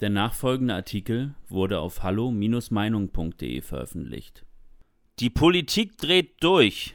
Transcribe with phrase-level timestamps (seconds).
[0.00, 4.44] Der nachfolgende Artikel wurde auf hallo-meinung.de veröffentlicht.
[5.20, 6.94] Die Politik dreht durch.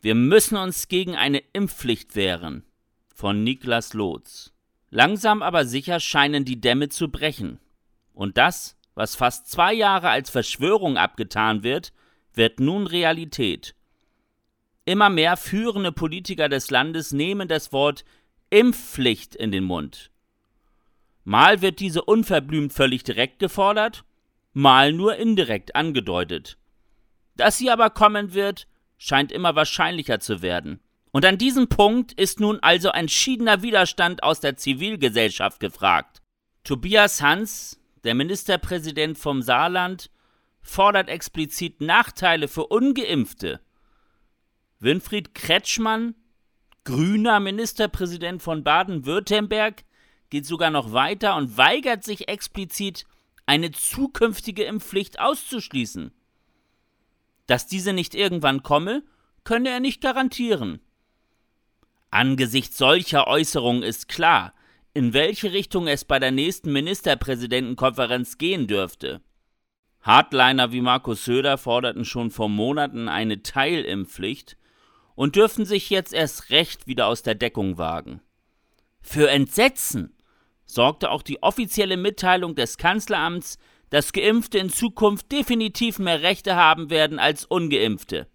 [0.00, 2.64] Wir müssen uns gegen eine Impfpflicht wehren.
[3.12, 4.52] Von Niklas Lotz.
[4.90, 7.58] Langsam aber sicher scheinen die Dämme zu brechen.
[8.12, 11.92] Und das, was fast zwei Jahre als Verschwörung abgetan wird,
[12.34, 13.74] wird nun Realität.
[14.84, 18.04] Immer mehr führende Politiker des Landes nehmen das Wort
[18.50, 20.12] Impfpflicht in den Mund.
[21.28, 24.04] Mal wird diese unverblümt völlig direkt gefordert,
[24.52, 26.56] mal nur indirekt angedeutet.
[27.34, 30.78] Dass sie aber kommen wird, scheint immer wahrscheinlicher zu werden.
[31.10, 36.22] Und an diesem Punkt ist nun also entschiedener Widerstand aus der Zivilgesellschaft gefragt.
[36.62, 40.12] Tobias Hans, der Ministerpräsident vom Saarland,
[40.62, 43.58] fordert explizit Nachteile für ungeimpfte.
[44.78, 46.14] Winfried Kretschmann,
[46.84, 49.82] grüner Ministerpräsident von Baden-Württemberg,
[50.36, 53.06] geht sogar noch weiter und weigert sich explizit,
[53.46, 56.12] eine zukünftige Impfpflicht auszuschließen.
[57.46, 59.02] Dass diese nicht irgendwann komme,
[59.44, 60.80] könne er nicht garantieren.
[62.10, 64.52] Angesichts solcher Äußerungen ist klar,
[64.92, 69.22] in welche Richtung es bei der nächsten Ministerpräsidentenkonferenz gehen dürfte.
[70.02, 74.58] Hardliner wie Markus Söder forderten schon vor Monaten eine Teilimpfpflicht
[75.14, 78.20] und dürfen sich jetzt erst recht wieder aus der Deckung wagen.
[79.00, 80.15] Für Entsetzen
[80.66, 83.58] sorgte auch die offizielle Mitteilung des Kanzleramts,
[83.90, 88.26] dass Geimpfte in Zukunft definitiv mehr Rechte haben werden als ungeimpfte.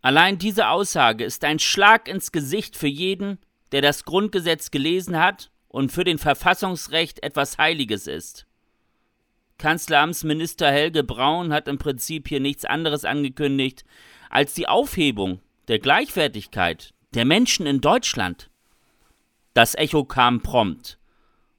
[0.00, 3.38] Allein diese Aussage ist ein Schlag ins Gesicht für jeden,
[3.72, 8.46] der das Grundgesetz gelesen hat und für den Verfassungsrecht etwas Heiliges ist.
[9.58, 13.84] Kanzleramtsminister Helge Braun hat im Prinzip hier nichts anderes angekündigt
[14.30, 18.50] als die Aufhebung der Gleichwertigkeit der Menschen in Deutschland.
[19.54, 20.98] Das Echo kam prompt.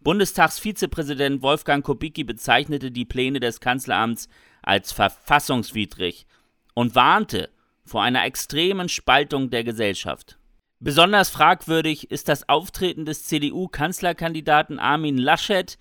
[0.00, 4.28] Bundestagsvizepräsident Wolfgang Kubicki bezeichnete die Pläne des Kanzleramts
[4.62, 6.26] als verfassungswidrig
[6.74, 7.50] und warnte
[7.84, 10.38] vor einer extremen Spaltung der Gesellschaft.
[10.78, 15.76] Besonders fragwürdig ist das Auftreten des CDU-Kanzlerkandidaten Armin Laschet,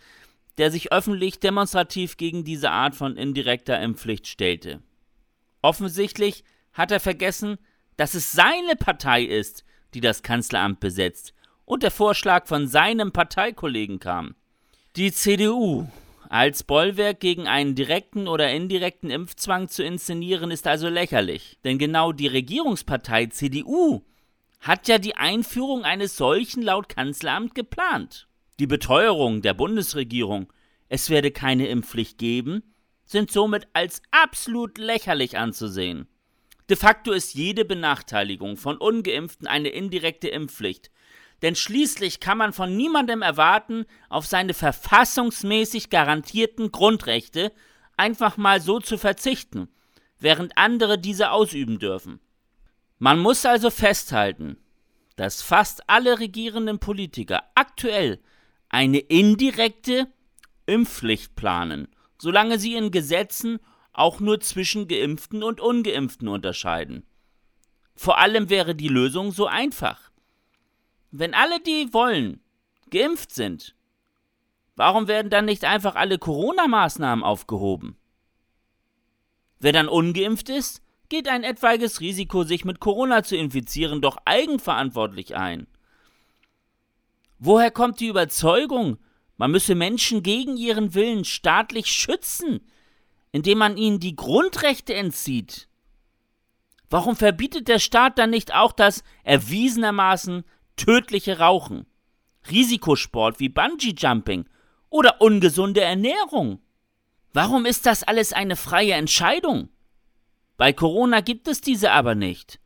[0.58, 4.82] der sich öffentlich demonstrativ gegen diese Art von indirekter Impfpflicht stellte.
[5.62, 7.58] Offensichtlich hat er vergessen,
[7.98, 9.64] dass es seine Partei ist,
[9.94, 11.36] die das Kanzleramt besetzt
[11.68, 14.36] und der Vorschlag von seinem Parteikollegen kam.
[14.96, 15.86] Die CDU
[16.30, 21.60] als Bollwerk gegen einen direkten oder indirekten Impfzwang zu inszenieren, ist also lächerlich.
[21.64, 24.02] Denn genau die Regierungspartei CDU
[24.62, 28.28] hat ja die Einführung eines solchen laut Kanzleramt geplant.
[28.60, 30.52] Die Beteuerung der Bundesregierung,
[30.90, 32.64] es werde keine Impfpflicht geben,
[33.04, 36.08] sind somit als absolut lächerlich anzusehen.
[36.70, 40.92] De facto ist jede Benachteiligung von ungeimpften eine indirekte Impfpflicht,
[41.42, 47.52] denn schließlich kann man von niemandem erwarten, auf seine verfassungsmäßig garantierten Grundrechte
[47.96, 49.70] einfach mal so zu verzichten,
[50.20, 52.20] während andere diese ausüben dürfen.
[53.00, 54.58] Man muss also festhalten,
[55.16, 58.20] dass fast alle regierenden Politiker aktuell
[58.70, 60.08] eine indirekte
[60.66, 61.88] Impfpflicht planen,
[62.20, 63.60] solange sie in Gesetzen
[63.94, 67.06] auch nur zwischen geimpften und ungeimpften unterscheiden.
[67.96, 70.12] Vor allem wäre die Lösung so einfach.
[71.20, 72.42] Wenn alle, die wollen,
[72.92, 73.74] geimpft sind,
[74.76, 77.98] warum werden dann nicht einfach alle Corona-Maßnahmen aufgehoben?
[79.60, 85.36] Wer dann ungeimpft ist, geht ein etwaiges Risiko, sich mit Corona zu infizieren, doch eigenverantwortlich
[85.36, 85.66] ein.
[87.40, 89.00] Woher kommt die Überzeugung,
[89.38, 92.60] man müsse Menschen gegen ihren Willen staatlich schützen,
[93.32, 95.68] indem man ihnen die Grundrechte entzieht?
[96.92, 100.44] Warum verbietet der Staat dann nicht auch das erwiesenermaßen
[100.78, 101.86] tödliche Rauchen,
[102.50, 104.46] Risikosport wie Bungee-Jumping
[104.90, 106.60] oder ungesunde Ernährung?
[107.34, 109.70] Warum ist das alles eine freie Entscheidung?
[110.56, 112.60] Bei Corona gibt es diese aber nicht.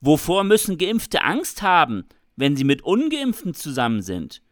[0.00, 4.42] Wovor müssen Geimpfte Angst haben, wenn sie mit ungeimpften zusammen sind?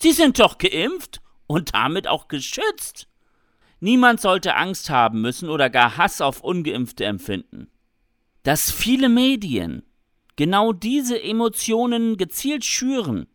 [0.00, 3.08] Sie sind doch geimpft und damit auch geschützt.
[3.80, 7.68] Niemand sollte Angst haben müssen oder gar Hass auf ungeimpfte empfinden.
[8.42, 9.82] Dass viele Medien
[10.40, 13.26] genau diese Emotionen gezielt schüren,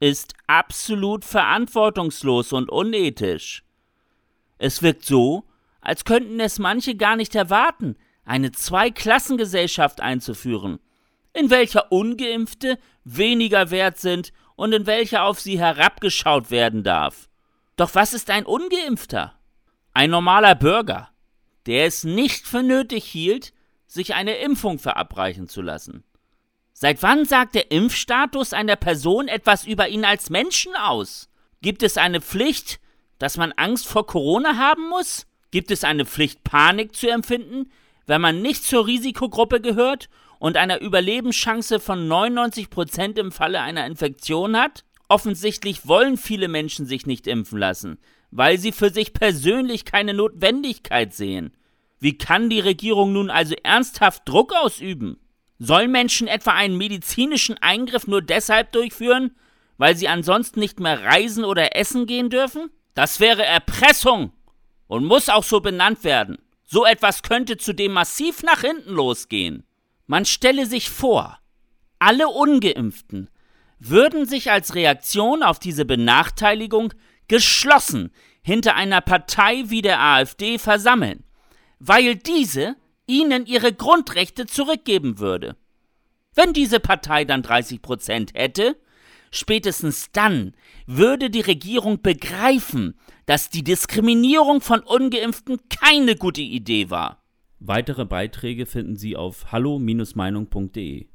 [0.00, 3.62] ist absolut verantwortungslos und unethisch.
[4.58, 5.44] Es wirkt so,
[5.80, 7.94] als könnten es manche gar nicht erwarten,
[8.24, 10.80] eine Zweiklassengesellschaft einzuführen,
[11.34, 17.28] in welcher ungeimpfte weniger wert sind und in welcher auf sie herabgeschaut werden darf.
[17.76, 19.38] Doch was ist ein ungeimpfter?
[19.92, 21.10] Ein normaler Bürger,
[21.66, 23.52] der es nicht für nötig hielt,
[23.86, 26.02] sich eine Impfung verabreichen zu lassen.
[26.76, 31.28] Seit wann sagt der Impfstatus einer Person etwas über ihn als Menschen aus?
[31.62, 32.80] Gibt es eine Pflicht,
[33.20, 35.28] dass man Angst vor Corona haben muss?
[35.52, 37.70] Gibt es eine Pflicht, Panik zu empfinden,
[38.06, 40.08] wenn man nicht zur Risikogruppe gehört
[40.40, 44.84] und einer Überlebenschance von 99 Prozent im Falle einer Infektion hat?
[45.08, 47.98] Offensichtlich wollen viele Menschen sich nicht impfen lassen,
[48.32, 51.56] weil sie für sich persönlich keine Notwendigkeit sehen.
[52.00, 55.20] Wie kann die Regierung nun also ernsthaft Druck ausüben?
[55.58, 59.36] Sollen Menschen etwa einen medizinischen Eingriff nur deshalb durchführen,
[59.76, 62.70] weil sie ansonsten nicht mehr reisen oder essen gehen dürfen?
[62.94, 64.32] Das wäre Erpressung
[64.86, 66.38] und muss auch so benannt werden.
[66.64, 69.64] So etwas könnte zudem massiv nach hinten losgehen.
[70.06, 71.38] Man stelle sich vor,
[71.98, 73.30] alle ungeimpften
[73.78, 76.94] würden sich als Reaktion auf diese Benachteiligung
[77.28, 78.12] geschlossen
[78.42, 81.24] hinter einer Partei wie der AfD versammeln,
[81.78, 85.56] weil diese ihnen ihre Grundrechte zurückgeben würde.
[86.34, 88.76] Wenn diese Partei dann 30 Prozent hätte,
[89.30, 90.54] spätestens dann
[90.86, 97.22] würde die Regierung begreifen, dass die Diskriminierung von ungeimpften keine gute Idee war.
[97.60, 101.06] Weitere Beiträge finden Sie auf hallo-meinung.de.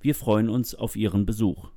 [0.00, 1.70] Wir freuen uns auf Ihren Besuch.